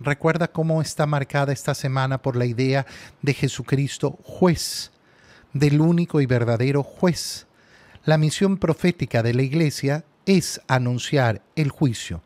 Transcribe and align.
Recuerda 0.00 0.48
cómo 0.48 0.80
está 0.80 1.06
marcada 1.06 1.52
esta 1.52 1.74
semana 1.74 2.22
por 2.22 2.36
la 2.36 2.46
idea 2.46 2.86
de 3.20 3.34
Jesucristo 3.34 4.18
juez, 4.22 4.92
del 5.52 5.80
único 5.80 6.20
y 6.20 6.26
verdadero 6.26 6.84
juez. 6.84 7.46
La 8.04 8.16
misión 8.16 8.58
profética 8.58 9.24
de 9.24 9.34
la 9.34 9.42
iglesia 9.42 10.04
es 10.24 10.60
anunciar 10.68 11.42
el 11.56 11.70
juicio, 11.70 12.22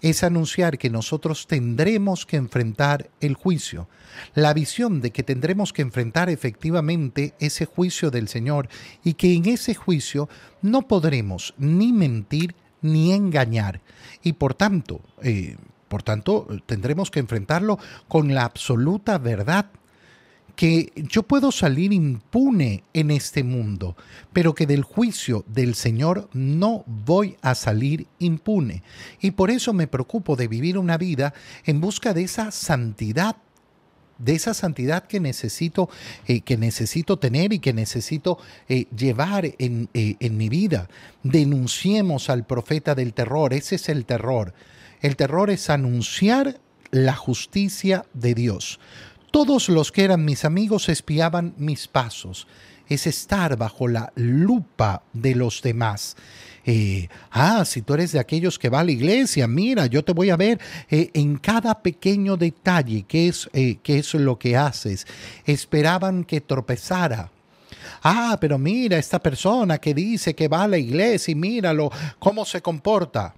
es 0.00 0.24
anunciar 0.24 0.78
que 0.78 0.90
nosotros 0.90 1.46
tendremos 1.46 2.26
que 2.26 2.38
enfrentar 2.38 3.08
el 3.20 3.34
juicio, 3.34 3.88
la 4.34 4.52
visión 4.52 5.00
de 5.00 5.12
que 5.12 5.22
tendremos 5.22 5.72
que 5.72 5.82
enfrentar 5.82 6.28
efectivamente 6.28 7.34
ese 7.38 7.66
juicio 7.66 8.10
del 8.10 8.26
Señor 8.26 8.68
y 9.04 9.14
que 9.14 9.32
en 9.32 9.46
ese 9.46 9.74
juicio 9.74 10.28
no 10.60 10.88
podremos 10.88 11.54
ni 11.56 11.92
mentir 11.92 12.56
ni 12.80 13.12
engañar. 13.12 13.80
Y 14.24 14.32
por 14.32 14.54
tanto, 14.54 15.00
eh, 15.22 15.56
por 15.92 16.02
tanto 16.02 16.46
tendremos 16.64 17.10
que 17.10 17.20
enfrentarlo 17.20 17.78
con 18.08 18.34
la 18.34 18.44
absoluta 18.44 19.18
verdad 19.18 19.66
que 20.56 20.90
yo 20.96 21.22
puedo 21.22 21.52
salir 21.52 21.92
impune 21.92 22.82
en 22.94 23.10
este 23.10 23.44
mundo, 23.44 23.94
pero 24.32 24.54
que 24.54 24.66
del 24.66 24.84
juicio 24.84 25.44
del 25.48 25.74
Señor 25.74 26.30
no 26.32 26.82
voy 26.86 27.36
a 27.42 27.54
salir 27.54 28.06
impune. 28.20 28.82
Y 29.20 29.32
por 29.32 29.50
eso 29.50 29.74
me 29.74 29.86
preocupo 29.86 30.34
de 30.34 30.48
vivir 30.48 30.78
una 30.78 30.96
vida 30.96 31.34
en 31.66 31.82
busca 31.82 32.14
de 32.14 32.22
esa 32.22 32.52
santidad 32.52 33.36
de 34.18 34.34
esa 34.34 34.54
santidad 34.54 35.08
que 35.08 35.20
necesito, 35.20 35.90
eh, 36.26 36.40
que 36.42 36.56
necesito 36.56 37.18
tener 37.18 37.52
y 37.52 37.58
que 37.58 37.72
necesito 37.72 38.38
eh, 38.68 38.86
llevar 38.96 39.44
en, 39.58 39.88
eh, 39.94 40.14
en 40.20 40.36
mi 40.36 40.48
vida. 40.48 40.88
Denunciemos 41.22 42.30
al 42.30 42.46
profeta 42.46 42.94
del 42.94 43.14
terror, 43.14 43.52
ese 43.52 43.74
es 43.74 43.88
el 43.88 44.06
terror. 44.06 44.54
El 45.02 45.16
terror 45.16 45.50
es 45.50 45.68
anunciar 45.68 46.60
la 46.92 47.14
justicia 47.14 48.06
de 48.14 48.34
Dios. 48.34 48.78
Todos 49.32 49.68
los 49.68 49.90
que 49.90 50.04
eran 50.04 50.24
mis 50.24 50.44
amigos 50.44 50.88
espiaban 50.88 51.54
mis 51.58 51.88
pasos. 51.88 52.46
Es 52.88 53.06
estar 53.06 53.56
bajo 53.56 53.88
la 53.88 54.12
lupa 54.14 55.02
de 55.12 55.34
los 55.34 55.60
demás. 55.62 56.16
Eh, 56.64 57.08
ah, 57.32 57.64
si 57.64 57.82
tú 57.82 57.94
eres 57.94 58.12
de 58.12 58.20
aquellos 58.20 58.58
que 58.58 58.68
va 58.68 58.80
a 58.80 58.84
la 58.84 58.92
iglesia, 58.92 59.48
mira, 59.48 59.86
yo 59.86 60.04
te 60.04 60.12
voy 60.12 60.30
a 60.30 60.36
ver 60.36 60.60
eh, 60.88 61.10
en 61.14 61.36
cada 61.38 61.82
pequeño 61.82 62.36
detalle 62.36 63.04
qué 63.08 63.26
es, 63.26 63.48
eh, 63.54 63.78
qué 63.82 63.98
es 63.98 64.14
lo 64.14 64.38
que 64.38 64.56
haces. 64.56 65.06
Esperaban 65.44 66.22
que 66.22 66.42
tropezara. 66.42 67.30
Ah, 68.04 68.36
pero 68.40 68.58
mira 68.58 68.98
esta 68.98 69.18
persona 69.18 69.78
que 69.78 69.94
dice 69.94 70.34
que 70.34 70.46
va 70.46 70.64
a 70.64 70.68
la 70.68 70.78
iglesia 70.78 71.32
y 71.32 71.34
míralo, 71.34 71.90
cómo 72.20 72.44
se 72.44 72.62
comporta. 72.62 73.34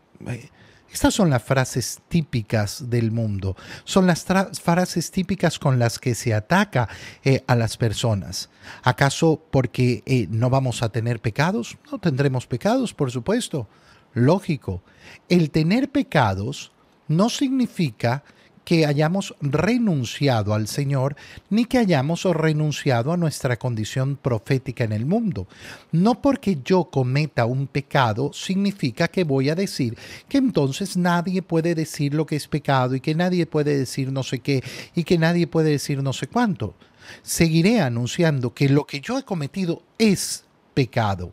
Estas 0.94 1.12
son 1.12 1.28
las 1.28 1.42
frases 1.42 2.02
típicas 2.06 2.88
del 2.88 3.10
mundo, 3.10 3.56
son 3.82 4.06
las 4.06 4.24
frases 4.62 5.10
típicas 5.10 5.58
con 5.58 5.80
las 5.80 5.98
que 5.98 6.14
se 6.14 6.32
ataca 6.32 6.88
eh, 7.24 7.42
a 7.48 7.56
las 7.56 7.76
personas. 7.76 8.48
¿Acaso 8.84 9.42
porque 9.50 10.04
eh, 10.06 10.28
no 10.30 10.50
vamos 10.50 10.84
a 10.84 10.90
tener 10.90 11.18
pecados? 11.18 11.76
No 11.90 11.98
tendremos 11.98 12.46
pecados, 12.46 12.94
por 12.94 13.10
supuesto. 13.10 13.66
Lógico. 14.12 14.84
El 15.28 15.50
tener 15.50 15.90
pecados 15.90 16.70
no 17.08 17.28
significa 17.28 18.22
que 18.64 18.86
hayamos 18.86 19.34
renunciado 19.40 20.54
al 20.54 20.68
Señor, 20.68 21.16
ni 21.50 21.66
que 21.66 21.78
hayamos 21.78 22.24
renunciado 22.24 23.12
a 23.12 23.16
nuestra 23.16 23.58
condición 23.58 24.16
profética 24.16 24.84
en 24.84 24.92
el 24.92 25.06
mundo. 25.06 25.46
No 25.92 26.20
porque 26.20 26.58
yo 26.64 26.84
cometa 26.84 27.46
un 27.46 27.66
pecado 27.66 28.32
significa 28.32 29.08
que 29.08 29.24
voy 29.24 29.50
a 29.50 29.54
decir 29.54 29.96
que 30.28 30.38
entonces 30.38 30.96
nadie 30.96 31.42
puede 31.42 31.74
decir 31.74 32.14
lo 32.14 32.26
que 32.26 32.36
es 32.36 32.48
pecado 32.48 32.94
y 32.94 33.00
que 33.00 33.14
nadie 33.14 33.46
puede 33.46 33.76
decir 33.76 34.10
no 34.12 34.22
sé 34.22 34.40
qué 34.40 34.62
y 34.94 35.04
que 35.04 35.18
nadie 35.18 35.46
puede 35.46 35.70
decir 35.70 36.02
no 36.02 36.12
sé 36.12 36.26
cuánto. 36.26 36.74
Seguiré 37.22 37.80
anunciando 37.80 38.54
que 38.54 38.68
lo 38.68 38.86
que 38.86 39.00
yo 39.00 39.18
he 39.18 39.24
cometido 39.24 39.82
es 39.98 40.44
pecado 40.72 41.32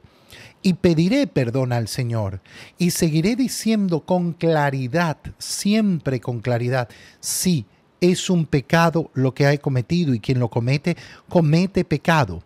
y 0.63 0.73
pediré 0.73 1.27
perdón 1.27 1.73
al 1.73 1.87
Señor 1.87 2.41
y 2.77 2.91
seguiré 2.91 3.35
diciendo 3.35 4.01
con 4.01 4.33
claridad, 4.33 5.17
siempre 5.37 6.19
con 6.19 6.39
claridad, 6.39 6.89
sí, 7.19 7.65
es 7.99 8.29
un 8.29 8.45
pecado 8.45 9.11
lo 9.13 9.33
que 9.33 9.49
he 9.49 9.59
cometido 9.59 10.13
y 10.13 10.19
quien 10.19 10.39
lo 10.39 10.49
comete, 10.49 10.97
comete 11.29 11.85
pecado. 11.85 12.43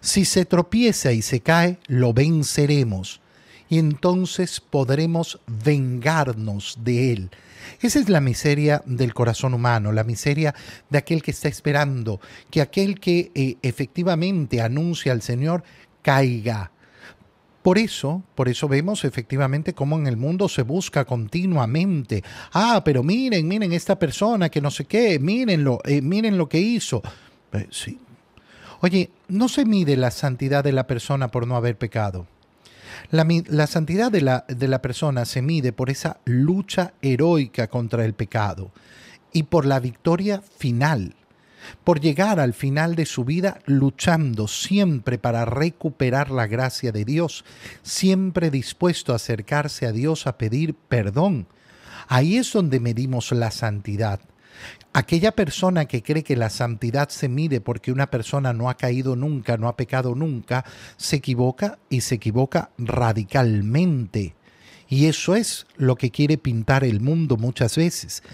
Si 0.00 0.24
se 0.24 0.44
tropieza 0.44 1.12
y 1.12 1.22
se 1.22 1.40
cae, 1.40 1.78
lo 1.86 2.12
venceremos 2.12 3.20
y 3.68 3.78
entonces 3.78 4.60
podremos 4.60 5.40
vengarnos 5.46 6.78
de 6.82 7.12
él. 7.12 7.30
Esa 7.80 7.98
es 7.98 8.08
la 8.08 8.20
miseria 8.20 8.82
del 8.86 9.14
corazón 9.14 9.54
humano, 9.54 9.92
la 9.92 10.04
miseria 10.04 10.54
de 10.90 10.98
aquel 10.98 11.22
que 11.22 11.30
está 11.30 11.48
esperando 11.48 12.20
que 12.50 12.60
aquel 12.60 13.00
que 13.00 13.32
eh, 13.34 13.56
efectivamente 13.62 14.60
anuncia 14.60 15.12
al 15.12 15.22
Señor 15.22 15.64
caiga, 16.02 16.70
por 17.64 17.78
eso, 17.78 18.22
por 18.34 18.50
eso 18.50 18.68
vemos 18.68 19.06
efectivamente 19.06 19.72
cómo 19.72 19.96
en 19.98 20.06
el 20.06 20.18
mundo 20.18 20.50
se 20.50 20.60
busca 20.60 21.06
continuamente. 21.06 22.22
Ah, 22.52 22.82
pero 22.84 23.02
miren, 23.02 23.48
miren 23.48 23.72
esta 23.72 23.98
persona 23.98 24.50
que 24.50 24.60
no 24.60 24.70
sé 24.70 24.84
qué, 24.84 25.18
mírenlo, 25.18 25.78
eh, 25.86 26.02
miren 26.02 26.36
lo 26.36 26.46
que 26.46 26.58
hizo. 26.58 27.00
Eh, 27.54 27.66
sí. 27.70 27.98
Oye, 28.82 29.08
no 29.28 29.48
se 29.48 29.64
mide 29.64 29.96
la 29.96 30.10
santidad 30.10 30.62
de 30.62 30.72
la 30.72 30.86
persona 30.86 31.30
por 31.30 31.46
no 31.46 31.56
haber 31.56 31.78
pecado. 31.78 32.26
La, 33.10 33.26
la 33.46 33.66
santidad 33.66 34.12
de 34.12 34.20
la, 34.20 34.44
de 34.46 34.68
la 34.68 34.82
persona 34.82 35.24
se 35.24 35.40
mide 35.40 35.72
por 35.72 35.88
esa 35.88 36.18
lucha 36.26 36.92
heroica 37.00 37.68
contra 37.68 38.04
el 38.04 38.12
pecado 38.12 38.72
y 39.32 39.44
por 39.44 39.64
la 39.64 39.80
victoria 39.80 40.42
final 40.58 41.14
por 41.84 42.00
llegar 42.00 42.40
al 42.40 42.54
final 42.54 42.94
de 42.94 43.06
su 43.06 43.24
vida 43.24 43.58
luchando 43.66 44.48
siempre 44.48 45.18
para 45.18 45.44
recuperar 45.44 46.30
la 46.30 46.46
gracia 46.46 46.92
de 46.92 47.04
Dios, 47.04 47.44
siempre 47.82 48.50
dispuesto 48.50 49.12
a 49.12 49.16
acercarse 49.16 49.86
a 49.86 49.92
Dios 49.92 50.26
a 50.26 50.38
pedir 50.38 50.74
perdón. 50.74 51.46
Ahí 52.08 52.36
es 52.36 52.52
donde 52.52 52.80
medimos 52.80 53.32
la 53.32 53.50
santidad. 53.50 54.20
Aquella 54.92 55.32
persona 55.32 55.86
que 55.86 56.02
cree 56.02 56.22
que 56.22 56.36
la 56.36 56.50
santidad 56.50 57.08
se 57.08 57.28
mide 57.28 57.60
porque 57.60 57.90
una 57.90 58.10
persona 58.10 58.52
no 58.52 58.70
ha 58.70 58.76
caído 58.76 59.16
nunca, 59.16 59.56
no 59.56 59.68
ha 59.68 59.76
pecado 59.76 60.14
nunca, 60.14 60.64
se 60.96 61.16
equivoca 61.16 61.78
y 61.88 62.02
se 62.02 62.16
equivoca 62.16 62.70
radicalmente. 62.78 64.36
Y 64.88 65.06
eso 65.06 65.34
es 65.34 65.66
lo 65.76 65.96
que 65.96 66.10
quiere 66.10 66.38
pintar 66.38 66.84
el 66.84 67.00
mundo 67.00 67.36
muchas 67.36 67.76
veces. 67.76 68.22